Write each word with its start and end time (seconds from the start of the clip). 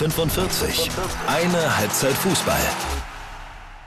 45. 0.00 0.88
Eine 1.26 1.76
Halbzeit 1.76 2.14
Fußball. 2.14 2.56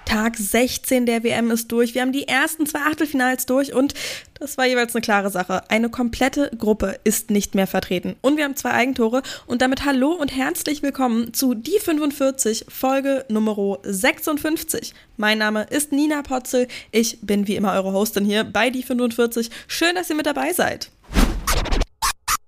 Tag 0.05 0.37
16 0.37 1.07
der 1.07 1.23
WM 1.23 1.49
ist 1.49 1.71
durch. 1.71 1.95
Wir 1.95 2.03
haben 2.03 2.11
die 2.11 2.27
ersten 2.27 2.67
zwei 2.67 2.81
Achtelfinals 2.81 3.47
durch 3.47 3.73
und 3.73 3.95
das 4.35 4.55
war 4.59 4.67
jeweils 4.67 4.93
eine 4.93 5.01
klare 5.01 5.31
Sache. 5.31 5.63
Eine 5.71 5.89
komplette 5.89 6.51
Gruppe 6.55 6.99
ist 7.03 7.31
nicht 7.31 7.55
mehr 7.55 7.65
vertreten. 7.65 8.15
Und 8.21 8.37
wir 8.37 8.43
haben 8.43 8.55
zwei 8.55 8.73
Eigentore 8.73 9.23
und 9.47 9.63
damit 9.63 9.85
hallo 9.85 10.11
und 10.11 10.27
herzlich 10.27 10.83
willkommen 10.83 11.33
zu 11.33 11.55
Die 11.55 11.79
45, 11.79 12.67
Folge 12.69 13.25
Nummer 13.29 13.79
56. 13.81 14.93
Mein 15.17 15.39
Name 15.39 15.63
ist 15.71 15.91
Nina 15.91 16.21
Potzel. 16.21 16.67
Ich 16.91 17.21
bin 17.21 17.47
wie 17.47 17.55
immer 17.55 17.73
eure 17.73 17.91
Hostin 17.91 18.23
hier 18.23 18.43
bei 18.43 18.69
Die 18.69 18.83
45. 18.83 19.49
Schön, 19.67 19.95
dass 19.95 20.11
ihr 20.11 20.15
mit 20.15 20.27
dabei 20.27 20.53
seid. 20.53 20.91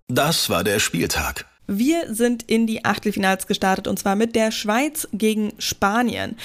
Das 0.08 0.52
war 0.52 0.64
der 0.64 0.78
Spieltag. 0.78 1.48
Wir 1.68 2.14
sind 2.14 2.44
in 2.44 2.68
die 2.68 2.86
Achtelfinals 2.86 3.48
gestartet 3.48 3.88
und 3.88 3.98
zwar 3.98 4.16
mit 4.16 4.36
der 4.36 4.52
Schweiz 4.52 5.08
gegen 5.14 5.54
Spanien. 5.58 6.38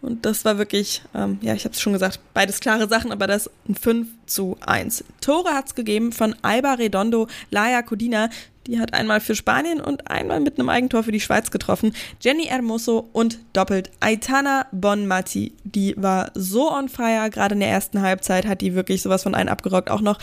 Und 0.00 0.24
das 0.24 0.44
war 0.44 0.58
wirklich, 0.58 1.02
ähm, 1.14 1.38
ja, 1.42 1.54
ich 1.54 1.64
habe 1.64 1.74
es 1.74 1.80
schon 1.80 1.92
gesagt, 1.92 2.20
beides 2.34 2.60
klare 2.60 2.88
Sachen, 2.88 3.12
aber 3.12 3.26
das 3.26 3.50
ein 3.68 3.74
5 3.74 4.08
zu 4.26 4.56
1. 4.64 5.04
Tore 5.20 5.50
hat 5.50 5.66
es 5.68 5.74
gegeben 5.74 6.12
von 6.12 6.34
Alba 6.42 6.74
Redondo, 6.74 7.26
Laia 7.50 7.82
Codina, 7.82 8.30
die 8.68 8.78
hat 8.78 8.92
einmal 8.92 9.20
für 9.20 9.34
Spanien 9.34 9.80
und 9.80 10.10
einmal 10.10 10.40
mit 10.40 10.58
einem 10.58 10.68
Eigentor 10.68 11.02
für 11.02 11.10
die 11.10 11.20
Schweiz 11.20 11.50
getroffen. 11.50 11.94
Jenny 12.20 12.44
Hermoso 12.44 13.08
und 13.14 13.38
doppelt 13.54 13.90
Aitana 14.00 14.66
Bonmati. 14.72 15.52
Die 15.64 15.94
war 15.96 16.30
so 16.34 16.70
on 16.70 16.90
fire, 16.90 17.30
gerade 17.30 17.54
in 17.54 17.60
der 17.60 17.70
ersten 17.70 18.02
Halbzeit 18.02 18.46
hat 18.46 18.60
die 18.60 18.74
wirklich 18.74 19.00
sowas 19.00 19.22
von 19.22 19.34
einen 19.34 19.48
abgerockt. 19.48 19.90
Auch 19.90 20.02
noch 20.02 20.18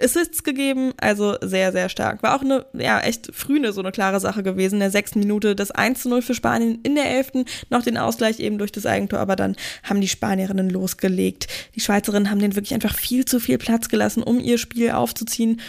Assists 0.00 0.42
gegeben, 0.42 0.92
also 0.98 1.36
sehr, 1.42 1.72
sehr 1.72 1.88
stark. 1.88 2.22
War 2.22 2.36
auch 2.36 2.42
eine, 2.42 2.66
ja, 2.72 3.00
echt 3.00 3.30
früh 3.34 3.56
eine 3.56 3.72
so 3.72 3.80
eine 3.80 3.92
klare 3.92 4.20
Sache 4.20 4.42
gewesen. 4.42 4.76
In 4.76 4.80
der 4.80 4.90
sechsten 4.90 5.20
Minute 5.20 5.54
das 5.54 5.70
1 5.70 6.02
zu 6.02 6.08
0 6.08 6.22
für 6.22 6.34
Spanien, 6.34 6.80
in 6.82 6.94
der 6.94 7.10
elften 7.10 7.44
noch 7.68 7.82
den 7.82 7.96
Ausgleich 7.96 8.40
eben 8.40 8.58
durch 8.58 8.72
das 8.72 8.86
Eigentor, 8.86 9.18
aber 9.18 9.36
dann 9.36 9.56
haben 9.82 10.00
die 10.00 10.08
Spanierinnen 10.08 10.70
losgelegt. 10.70 11.48
Die 11.74 11.80
Schweizerinnen 11.80 12.30
haben 12.30 12.40
denen 12.40 12.56
wirklich 12.56 12.74
einfach 12.74 12.94
viel 12.94 13.24
zu 13.24 13.40
viel 13.40 13.58
Platz 13.58 13.88
gelassen, 13.88 14.22
um 14.22 14.40
ihr 14.40 14.58
Spiel 14.58 14.90
aufzuziehen 14.90 15.60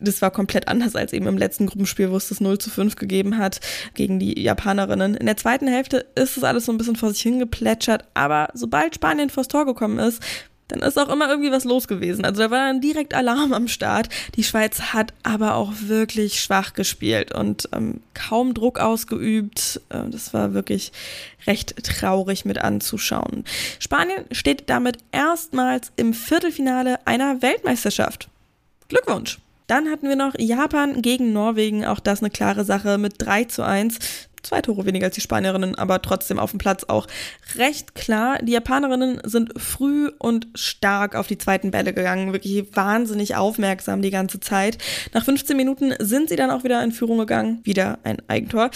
das 0.00 0.22
war 0.22 0.30
komplett 0.30 0.68
anders 0.68 0.96
als 0.96 1.12
eben 1.12 1.26
im 1.26 1.38
letzten 1.38 1.66
Gruppenspiel, 1.66 2.10
wo 2.10 2.16
es 2.16 2.28
das 2.28 2.40
0 2.40 2.58
zu 2.58 2.70
5 2.70 2.96
gegeben 2.96 3.38
hat 3.38 3.60
gegen 3.94 4.18
die 4.18 4.40
Japanerinnen. 4.40 5.14
In 5.14 5.26
der 5.26 5.36
zweiten 5.36 5.68
Hälfte 5.68 6.06
ist 6.14 6.36
es 6.36 6.44
alles 6.44 6.66
so 6.66 6.72
ein 6.72 6.78
bisschen 6.78 6.96
vor 6.96 7.10
sich 7.10 7.22
hingeplätschert, 7.22 8.04
aber 8.14 8.48
sobald 8.54 8.94
Spanien 8.94 9.30
vors 9.30 9.48
Tor 9.48 9.66
gekommen 9.66 9.98
ist, 9.98 10.22
dann 10.68 10.80
ist 10.80 10.98
auch 10.98 11.08
immer 11.08 11.28
irgendwie 11.28 11.52
was 11.52 11.64
los 11.64 11.88
gewesen. 11.88 12.24
Also 12.24 12.42
da 12.42 12.50
war 12.50 12.66
dann 12.66 12.80
direkt 12.80 13.14
Alarm 13.14 13.52
am 13.52 13.68
Start. 13.68 14.08
Die 14.36 14.44
Schweiz 14.44 14.80
hat 14.92 15.12
aber 15.22 15.56
auch 15.56 15.72
wirklich 15.82 16.40
schwach 16.40 16.72
gespielt 16.72 17.34
und 17.34 17.68
ähm, 17.72 18.00
kaum 18.14 18.54
Druck 18.54 18.78
ausgeübt. 18.78 19.80
Äh, 19.90 20.08
das 20.10 20.32
war 20.32 20.54
wirklich 20.54 20.92
recht 21.46 21.84
traurig 21.84 22.44
mit 22.44 22.58
anzuschauen. 22.58 23.44
Spanien 23.78 24.24
steht 24.32 24.70
damit 24.70 24.98
erstmals 25.12 25.92
im 25.96 26.14
Viertelfinale 26.14 27.06
einer 27.06 27.42
Weltmeisterschaft. 27.42 28.28
Glückwunsch! 28.88 29.38
Dann 29.66 29.90
hatten 29.90 30.08
wir 30.08 30.16
noch 30.16 30.34
Japan 30.38 31.00
gegen 31.00 31.32
Norwegen, 31.32 31.86
auch 31.86 31.98
das 31.98 32.20
eine 32.20 32.28
klare 32.28 32.64
Sache 32.64 32.98
mit 32.98 33.14
3 33.16 33.44
zu 33.44 33.64
1 33.64 33.98
zwei 34.44 34.62
Tore 34.62 34.86
weniger 34.86 35.06
als 35.06 35.14
die 35.14 35.20
Spanierinnen, 35.20 35.74
aber 35.74 36.02
trotzdem 36.02 36.38
auf 36.38 36.50
dem 36.50 36.58
Platz 36.58 36.84
auch 36.84 37.06
recht 37.56 37.94
klar. 37.94 38.38
Die 38.42 38.52
Japanerinnen 38.52 39.20
sind 39.24 39.52
früh 39.60 40.10
und 40.18 40.48
stark 40.54 41.16
auf 41.16 41.26
die 41.26 41.38
zweiten 41.38 41.70
Bälle 41.70 41.92
gegangen, 41.92 42.32
wirklich 42.32 42.64
wahnsinnig 42.76 43.36
aufmerksam 43.36 44.02
die 44.02 44.10
ganze 44.10 44.40
Zeit. 44.40 44.78
Nach 45.12 45.24
15 45.24 45.56
Minuten 45.56 45.94
sind 45.98 46.28
sie 46.28 46.36
dann 46.36 46.50
auch 46.50 46.64
wieder 46.64 46.82
in 46.82 46.92
Führung 46.92 47.18
gegangen, 47.18 47.60
wieder 47.64 47.98
ein 48.04 48.18
Eigentor. 48.28 48.70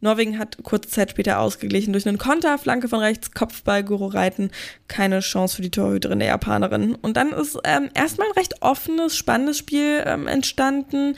Norwegen 0.00 0.38
hat 0.38 0.58
kurze 0.62 0.90
Zeit 0.90 1.10
später 1.10 1.40
ausgeglichen 1.40 1.92
durch 1.92 2.06
einen 2.06 2.18
Konter, 2.18 2.58
Flanke 2.58 2.88
von 2.88 3.00
rechts, 3.00 3.32
Kopfball, 3.32 3.82
Guru 3.82 4.06
Reiten. 4.06 4.50
Keine 4.86 5.20
Chance 5.20 5.56
für 5.56 5.62
die 5.62 5.70
Torhüterin 5.70 6.18
der 6.18 6.28
Japanerin. 6.28 6.94
Und 6.94 7.16
dann 7.16 7.32
ist 7.32 7.58
ähm, 7.64 7.88
erstmal 7.94 8.28
ein 8.28 8.34
recht 8.34 8.62
offenes, 8.62 9.16
spannendes 9.16 9.58
Spiel 9.58 10.02
ähm, 10.06 10.26
entstanden 10.26 11.16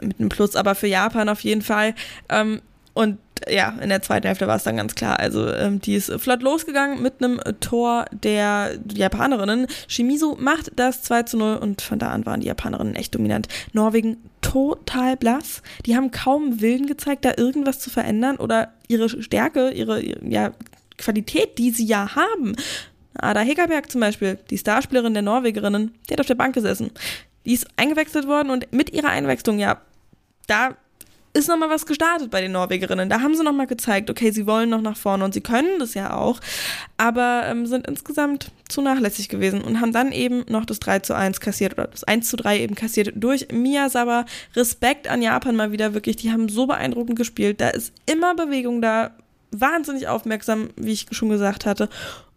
mit 0.00 0.18
einem 0.18 0.28
Plus 0.28 0.56
aber 0.56 0.74
für 0.74 0.86
Japan 0.86 1.28
auf 1.28 1.40
jeden 1.40 1.62
Fall. 1.62 1.94
Ähm, 2.28 2.60
und 2.94 3.18
ja, 3.48 3.74
in 3.80 3.88
der 3.88 4.02
zweiten 4.02 4.26
Hälfte 4.26 4.46
war 4.46 4.56
es 4.56 4.64
dann 4.64 4.76
ganz 4.76 4.94
klar. 4.94 5.18
Also 5.18 5.48
ähm, 5.52 5.80
die 5.80 5.94
ist 5.94 6.12
flott 6.20 6.42
losgegangen 6.42 7.02
mit 7.02 7.22
einem 7.22 7.40
Tor 7.60 8.06
der 8.12 8.78
Japanerinnen. 8.92 9.66
Shimizu 9.88 10.36
macht 10.38 10.72
das 10.76 11.02
2 11.02 11.22
zu 11.24 11.36
0 11.36 11.56
und 11.56 11.82
von 11.82 11.98
da 11.98 12.10
an 12.10 12.26
waren 12.26 12.40
die 12.40 12.46
Japanerinnen 12.46 12.96
echt 12.96 13.14
dominant. 13.14 13.48
Norwegen 13.72 14.16
total 14.40 15.16
blass. 15.16 15.62
Die 15.86 15.96
haben 15.96 16.10
kaum 16.10 16.60
Willen 16.60 16.86
gezeigt, 16.86 17.24
da 17.24 17.32
irgendwas 17.36 17.80
zu 17.80 17.90
verändern 17.90 18.36
oder 18.36 18.72
ihre 18.88 19.08
Stärke, 19.08 19.70
ihre, 19.70 20.02
ja, 20.26 20.52
Qualität, 20.98 21.58
die 21.58 21.70
sie 21.70 21.86
ja 21.86 22.14
haben. 22.14 22.54
Ada 23.16 23.40
Hegerberg 23.40 23.90
zum 23.90 24.00
Beispiel, 24.00 24.38
die 24.50 24.58
Starspielerin 24.58 25.14
der 25.14 25.22
Norwegerinnen, 25.22 25.94
die 26.08 26.12
hat 26.12 26.20
auf 26.20 26.26
der 26.26 26.34
Bank 26.34 26.54
gesessen. 26.54 26.90
Die 27.44 27.52
ist 27.52 27.66
eingewechselt 27.76 28.26
worden 28.26 28.50
und 28.50 28.72
mit 28.72 28.92
ihrer 28.92 29.10
Einwechslung, 29.10 29.58
ja, 29.58 29.80
da 30.46 30.76
ist 31.34 31.48
nochmal 31.48 31.68
was 31.68 31.84
gestartet 31.84 32.30
bei 32.30 32.40
den 32.40 32.52
Norwegerinnen. 32.52 33.08
Da 33.08 33.20
haben 33.20 33.34
sie 33.34 33.42
nochmal 33.42 33.66
gezeigt, 33.66 34.08
okay, 34.08 34.30
sie 34.30 34.46
wollen 34.46 34.70
noch 34.70 34.80
nach 34.80 34.96
vorne 34.96 35.24
und 35.24 35.34
sie 35.34 35.40
können 35.40 35.78
das 35.80 35.94
ja 35.94 36.14
auch, 36.14 36.40
aber 36.96 37.42
ähm, 37.46 37.66
sind 37.66 37.86
insgesamt 37.86 38.52
zu 38.68 38.80
nachlässig 38.80 39.28
gewesen 39.28 39.60
und 39.60 39.80
haben 39.80 39.92
dann 39.92 40.12
eben 40.12 40.44
noch 40.48 40.64
das 40.64 40.78
3 40.80 41.00
zu 41.00 41.14
1 41.14 41.40
kassiert 41.40 41.74
oder 41.74 41.88
das 41.88 42.04
1 42.04 42.28
zu 42.28 42.36
3 42.36 42.60
eben 42.60 42.74
kassiert 42.76 43.12
durch 43.16 43.48
Miyazawa. 43.52 44.24
Respekt 44.54 45.08
an 45.08 45.22
Japan 45.22 45.56
mal 45.56 45.72
wieder 45.72 45.92
wirklich, 45.92 46.16
die 46.16 46.32
haben 46.32 46.48
so 46.48 46.66
beeindruckend 46.66 47.18
gespielt. 47.18 47.60
Da 47.60 47.70
ist 47.70 47.92
immer 48.06 48.34
Bewegung 48.34 48.80
da, 48.80 49.10
wahnsinnig 49.50 50.08
aufmerksam, 50.08 50.70
wie 50.76 50.92
ich 50.92 51.06
schon 51.10 51.28
gesagt 51.28 51.66
hatte. 51.66 51.88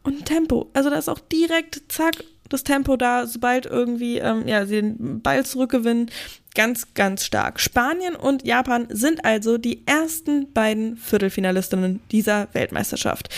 Und 0.04 0.26
Tempo, 0.26 0.70
also 0.74 0.90
da 0.90 0.98
ist 0.98 1.10
auch 1.10 1.20
direkt, 1.20 1.82
zack, 1.90 2.24
das 2.50 2.64
Tempo 2.64 2.96
da, 2.96 3.28
sobald 3.28 3.66
irgendwie 3.66 4.20
ähm, 4.20 4.48
ja, 4.48 4.66
sie 4.66 4.76
den 4.76 5.22
Ball 5.22 5.46
zurückgewinnen, 5.46 6.10
ganz, 6.58 6.96
ganz 6.96 7.24
stark. 7.24 7.60
Spanien 7.60 8.16
und 8.16 8.44
Japan 8.44 8.88
sind 8.90 9.24
also 9.24 9.60
die 9.60 9.86
ersten 9.86 10.52
beiden 10.54 10.98
Viertelfinalistinnen 10.98 12.02
dieser 12.12 12.48
Weltmeisterschaft. 12.54 13.30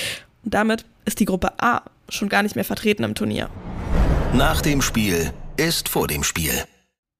Und 0.46 0.54
damit 0.54 0.86
ist 1.04 1.20
die 1.20 1.26
Gruppe 1.26 1.52
A 1.62 1.84
schon 2.08 2.30
gar 2.30 2.44
nicht 2.44 2.56
mehr 2.56 2.64
vertreten 2.64 3.04
im 3.04 3.16
Turnier. 3.16 3.50
Nach 4.34 4.62
dem 4.62 4.82
Spiel 4.82 5.34
ist 5.58 5.90
vor 5.90 6.08
dem 6.08 6.24
Spiel. 6.24 6.54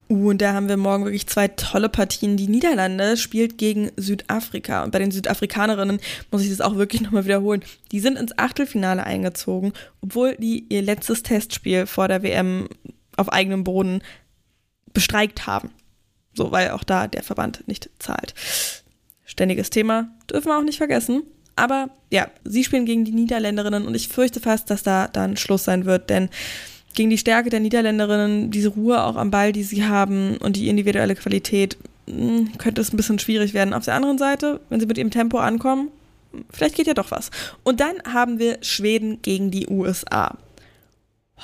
Uh, 0.08 0.30
und 0.30 0.40
da 0.40 0.54
haben 0.54 0.70
wir 0.70 0.78
morgen 0.78 1.04
wirklich 1.04 1.26
zwei 1.26 1.48
tolle 1.48 1.90
Partien. 1.90 2.38
Die 2.38 2.48
Niederlande 2.48 3.18
spielt 3.18 3.58
gegen 3.58 3.92
Südafrika. 3.96 4.82
Und 4.82 4.92
bei 4.92 5.00
den 5.00 5.10
Südafrikanerinnen 5.10 6.00
muss 6.30 6.42
ich 6.42 6.48
das 6.48 6.62
auch 6.62 6.76
wirklich 6.76 7.00
nochmal 7.02 7.26
wiederholen. 7.26 7.62
Die 7.92 8.00
sind 8.00 8.18
ins 8.18 8.36
Achtelfinale 8.38 9.04
eingezogen, 9.04 9.74
obwohl 10.00 10.34
die 10.36 10.64
ihr 10.70 10.80
letztes 10.80 11.22
Testspiel 11.22 11.84
vor 11.86 12.08
der 12.08 12.22
WM 12.22 12.70
auf 13.18 13.30
eigenem 13.30 13.64
Boden 13.64 14.02
bestreikt 14.94 15.46
haben. 15.46 15.70
So, 16.34 16.52
weil 16.52 16.70
auch 16.70 16.84
da 16.84 17.06
der 17.06 17.22
Verband 17.22 17.66
nicht 17.66 17.90
zahlt. 17.98 18.34
Ständiges 19.24 19.70
Thema, 19.70 20.10
dürfen 20.30 20.48
wir 20.48 20.58
auch 20.58 20.64
nicht 20.64 20.78
vergessen. 20.78 21.22
Aber 21.56 21.90
ja, 22.10 22.28
sie 22.44 22.64
spielen 22.64 22.86
gegen 22.86 23.04
die 23.04 23.12
Niederländerinnen 23.12 23.86
und 23.86 23.94
ich 23.94 24.08
fürchte 24.08 24.40
fast, 24.40 24.70
dass 24.70 24.82
da 24.82 25.08
dann 25.08 25.36
Schluss 25.36 25.64
sein 25.64 25.84
wird, 25.84 26.08
denn 26.08 26.30
gegen 26.94 27.10
die 27.10 27.18
Stärke 27.18 27.50
der 27.50 27.60
Niederländerinnen, 27.60 28.50
diese 28.50 28.70
Ruhe 28.70 29.02
auch 29.02 29.16
am 29.16 29.30
Ball, 29.30 29.52
die 29.52 29.62
sie 29.62 29.84
haben 29.84 30.36
und 30.38 30.56
die 30.56 30.68
individuelle 30.68 31.14
Qualität, 31.14 31.76
hm, 32.08 32.56
könnte 32.58 32.80
es 32.80 32.92
ein 32.92 32.96
bisschen 32.96 33.18
schwierig 33.18 33.54
werden. 33.54 33.74
Auf 33.74 33.84
der 33.84 33.94
anderen 33.94 34.18
Seite, 34.18 34.60
wenn 34.68 34.80
sie 34.80 34.86
mit 34.86 34.98
ihrem 34.98 35.10
Tempo 35.10 35.38
ankommen, 35.38 35.90
vielleicht 36.50 36.74
geht 36.74 36.86
ja 36.86 36.94
doch 36.94 37.10
was. 37.10 37.30
Und 37.62 37.80
dann 37.80 37.96
haben 38.12 38.38
wir 38.38 38.58
Schweden 38.62 39.22
gegen 39.22 39.50
die 39.50 39.68
USA. 39.68 40.36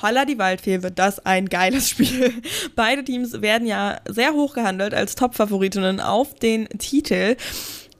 Holla 0.01 0.25
die 0.25 0.37
Waldfee 0.37 0.83
wird 0.83 0.99
das 0.99 1.25
ein 1.25 1.47
geiles 1.47 1.89
Spiel. 1.91 2.33
Beide 2.75 3.03
Teams 3.03 3.41
werden 3.41 3.67
ja 3.67 3.99
sehr 4.07 4.33
hoch 4.33 4.53
gehandelt 4.53 4.93
als 4.93 5.15
Top-Favoritinnen 5.15 5.99
auf 5.99 6.35
den 6.35 6.67
Titel 6.77 7.35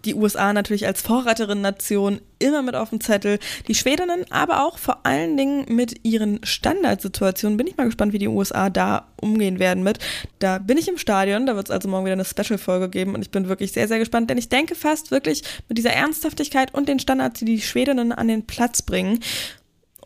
die 0.07 0.15
USA 0.15 0.53
natürlich 0.53 0.87
als 0.87 1.01
Vorreiterin-Nation 1.01 2.21
immer 2.39 2.61
mit 2.61 2.75
auf 2.75 2.89
dem 2.89 3.01
Zettel. 3.01 3.39
Die 3.67 3.75
Schwedinnen 3.75 4.25
aber 4.29 4.65
auch 4.65 4.77
vor 4.77 5.05
allen 5.05 5.37
Dingen 5.37 5.65
mit 5.67 6.05
ihren 6.05 6.39
Standardsituationen. 6.43 7.57
Bin 7.57 7.67
ich 7.67 7.77
mal 7.77 7.85
gespannt, 7.85 8.13
wie 8.13 8.19
die 8.19 8.27
USA 8.27 8.69
da 8.69 9.07
umgehen 9.19 9.59
werden 9.59 9.83
mit. 9.83 9.99
Da 10.39 10.59
bin 10.59 10.77
ich 10.77 10.87
im 10.87 10.97
Stadion, 10.97 11.45
da 11.45 11.55
wird 11.55 11.67
es 11.67 11.71
also 11.71 11.89
morgen 11.89 12.05
wieder 12.05 12.13
eine 12.13 12.25
Special-Folge 12.25 12.89
geben 12.89 13.15
und 13.15 13.21
ich 13.21 13.31
bin 13.31 13.49
wirklich 13.49 13.71
sehr, 13.71 13.87
sehr 13.87 13.99
gespannt, 13.99 14.29
denn 14.29 14.37
ich 14.37 14.49
denke 14.49 14.75
fast 14.75 15.11
wirklich 15.11 15.43
mit 15.67 15.77
dieser 15.77 15.91
Ernsthaftigkeit 15.91 16.73
und 16.73 16.87
den 16.87 16.99
Standards, 16.99 17.39
die 17.39 17.45
die 17.45 17.61
Schwedinnen 17.61 18.11
an 18.11 18.27
den 18.27 18.45
Platz 18.45 18.81
bringen, 18.81 19.19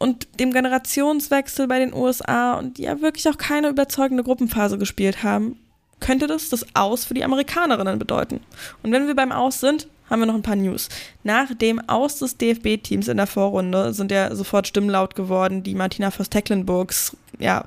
und 0.02 0.28
dem 0.40 0.52
Generationswechsel 0.52 1.68
bei 1.68 1.78
den 1.78 1.94
USA 1.94 2.54
und 2.54 2.78
die 2.78 2.84
ja 2.84 3.02
wirklich 3.02 3.30
auch 3.30 3.38
keine 3.38 3.70
überzeugende 3.70 4.24
Gruppenphase 4.24 4.80
gespielt 4.80 5.22
haben, 5.22 5.60
könnte 6.00 6.26
das 6.26 6.50
das 6.50 6.66
Aus 6.74 7.06
für 7.06 7.14
die 7.14 7.24
Amerikanerinnen 7.24 8.00
bedeuten. 8.00 8.40
Und 8.82 8.92
wenn 8.92 9.06
wir 9.06 9.16
beim 9.16 9.32
Aus 9.32 9.60
sind, 9.60 9.88
haben 10.10 10.20
wir 10.20 10.26
noch 10.26 10.34
ein 10.34 10.42
paar 10.42 10.56
News. 10.56 10.90
Nach 11.24 11.54
dem 11.54 11.80
Aus 11.88 12.18
des 12.18 12.36
DFB-Teams 12.36 13.08
in 13.08 13.18
der 13.18 13.28
Vorrunde 13.28 13.94
sind 13.94 14.12
ja 14.12 14.36
sofort 14.36 14.68
Stimmen 14.68 14.90
laut 14.90 15.16
geworden, 15.16 15.62
die 15.62 15.76
Martina 15.76 16.10
Voss-Tecklenburgs 16.10 17.16
ja, 17.38 17.66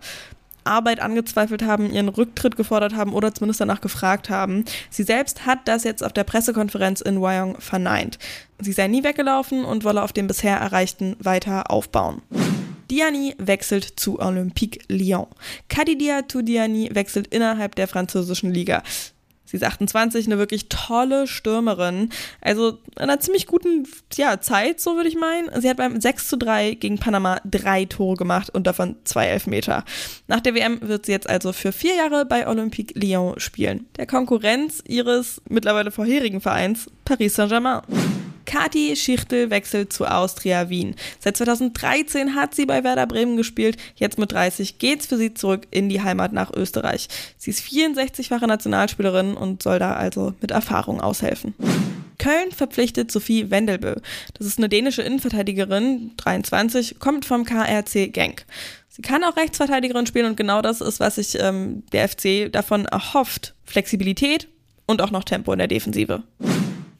Arbeit 0.64 1.00
angezweifelt 1.00 1.62
haben, 1.64 1.90
ihren 1.92 2.08
Rücktritt 2.08 2.56
gefordert 2.56 2.96
haben 2.96 3.12
oder 3.12 3.34
zumindest 3.34 3.60
danach 3.60 3.80
gefragt 3.80 4.30
haben. 4.30 4.64
Sie 4.90 5.02
selbst 5.02 5.46
hat 5.46 5.60
das 5.66 5.84
jetzt 5.84 6.02
auf 6.02 6.12
der 6.12 6.24
Pressekonferenz 6.24 7.00
in 7.00 7.20
Wyong 7.20 7.60
verneint. 7.60 8.18
Sie 8.58 8.72
sei 8.72 8.88
nie 8.88 9.04
weggelaufen 9.04 9.64
und 9.64 9.84
wolle 9.84 10.02
auf 10.02 10.12
dem 10.12 10.26
bisher 10.26 10.56
Erreichten 10.56 11.16
weiter 11.20 11.70
aufbauen. 11.70 12.22
Diani 12.90 13.34
wechselt 13.38 13.98
zu 13.98 14.20
Olympique 14.20 14.80
Lyon. 14.88 15.26
Kadidia 15.68 16.22
Tudiani 16.22 16.90
wechselt 16.92 17.28
innerhalb 17.28 17.74
der 17.74 17.88
französischen 17.88 18.52
Liga. 18.52 18.82
Sie 19.44 19.56
ist 19.56 19.62
28, 19.62 20.26
eine 20.26 20.38
wirklich 20.38 20.68
tolle 20.68 21.26
Stürmerin. 21.26 22.08
Also 22.40 22.78
in 22.96 23.02
einer 23.02 23.20
ziemlich 23.20 23.46
guten 23.46 23.86
ja, 24.14 24.40
Zeit, 24.40 24.80
so 24.80 24.96
würde 24.96 25.08
ich 25.08 25.16
meinen. 25.16 25.48
Sie 25.60 25.68
hat 25.68 25.76
beim 25.76 26.00
6 26.00 26.28
zu 26.28 26.36
3 26.36 26.74
gegen 26.74 26.98
Panama 26.98 27.40
drei 27.44 27.84
Tore 27.84 28.16
gemacht 28.16 28.50
und 28.50 28.66
davon 28.66 28.96
zwei 29.04 29.26
Elfmeter. 29.26 29.84
Nach 30.28 30.40
der 30.40 30.54
WM 30.54 30.80
wird 30.82 31.06
sie 31.06 31.12
jetzt 31.12 31.28
also 31.28 31.52
für 31.52 31.72
vier 31.72 31.94
Jahre 31.94 32.24
bei 32.24 32.48
Olympique 32.48 32.98
Lyon 32.98 33.38
spielen. 33.38 33.86
Der 33.96 34.06
Konkurrenz 34.06 34.82
ihres 34.86 35.42
mittlerweile 35.48 35.90
vorherigen 35.90 36.40
Vereins 36.40 36.86
Paris 37.04 37.34
Saint-Germain. 37.34 37.82
Kati 38.44 38.96
Schichtel 38.96 39.50
wechselt 39.50 39.92
zu 39.92 40.06
Austria 40.06 40.68
Wien. 40.68 40.94
Seit 41.18 41.36
2013 41.36 42.34
hat 42.34 42.54
sie 42.54 42.66
bei 42.66 42.84
Werder 42.84 43.06
Bremen 43.06 43.36
gespielt. 43.36 43.76
Jetzt 43.96 44.18
mit 44.18 44.32
30 44.32 44.78
geht's 44.78 45.06
für 45.06 45.16
sie 45.16 45.34
zurück 45.34 45.66
in 45.70 45.88
die 45.88 46.02
Heimat 46.02 46.32
nach 46.32 46.52
Österreich. 46.52 47.08
Sie 47.36 47.50
ist 47.50 47.64
64-fache 47.64 48.46
Nationalspielerin 48.46 49.34
und 49.34 49.62
soll 49.62 49.78
da 49.78 49.94
also 49.94 50.34
mit 50.40 50.50
Erfahrung 50.50 51.00
aushelfen. 51.00 51.54
Köln 52.18 52.52
verpflichtet 52.52 53.10
Sophie 53.10 53.50
Wendelbö. 53.50 53.96
Das 54.34 54.46
ist 54.46 54.58
eine 54.58 54.68
dänische 54.68 55.02
Innenverteidigerin, 55.02 56.12
23, 56.16 56.98
kommt 56.98 57.24
vom 57.24 57.44
KRC 57.44 58.12
Genk. 58.12 58.46
Sie 58.88 59.02
kann 59.02 59.24
auch 59.24 59.36
Rechtsverteidigerin 59.36 60.06
spielen 60.06 60.26
und 60.26 60.36
genau 60.36 60.62
das 60.62 60.80
ist, 60.80 61.00
was 61.00 61.16
sich 61.16 61.36
ähm, 61.40 61.82
der 61.92 62.08
FC 62.08 62.52
davon 62.52 62.86
erhofft. 62.86 63.54
Flexibilität 63.64 64.48
und 64.86 65.02
auch 65.02 65.10
noch 65.10 65.24
Tempo 65.24 65.52
in 65.52 65.58
der 65.58 65.68
Defensive. 65.68 66.22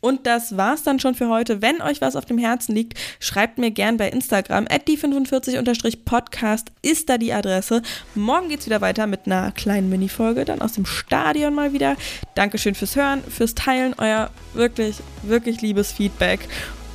Und 0.05 0.27
das 0.27 0.59
war's 0.59 0.83
dann 0.83 1.01
schon 1.01 1.15
für 1.15 1.31
heute. 1.31 1.63
Wenn 1.63 1.81
euch 1.81 2.03
was 2.03 2.15
auf 2.15 2.27
dem 2.27 2.37
Herzen 2.37 2.75
liegt, 2.75 2.99
schreibt 3.21 3.57
mir 3.57 3.71
gern 3.71 3.97
bei 3.97 4.11
Instagram. 4.11 4.67
die45-podcast 4.67 6.67
ist 6.83 7.09
da 7.09 7.17
die 7.17 7.33
Adresse. 7.33 7.81
Morgen 8.15 8.51
geht's 8.51 8.67
wieder 8.67 8.83
weiter 8.83 9.07
mit 9.07 9.21
einer 9.25 9.51
kleinen 9.53 9.89
Mini-Folge, 9.89 10.45
dann 10.45 10.61
aus 10.61 10.75
dem 10.75 10.85
Stadion 10.85 11.55
mal 11.55 11.73
wieder. 11.73 11.97
Dankeschön 12.35 12.75
fürs 12.75 12.97
Hören, 12.97 13.25
fürs 13.25 13.55
Teilen, 13.55 13.95
euer 13.97 14.29
wirklich, 14.53 14.97
wirklich 15.23 15.63
liebes 15.63 15.93
Feedback 15.93 16.41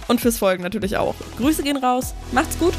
und 0.08 0.22
fürs 0.22 0.38
Folgen 0.38 0.62
natürlich 0.62 0.98
auch. 0.98 1.16
Grüße 1.40 1.64
gehen 1.64 1.78
raus. 1.78 2.14
Macht's 2.32 2.60
gut. 2.60 2.76